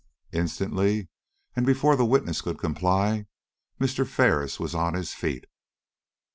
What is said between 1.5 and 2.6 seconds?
and before the witness could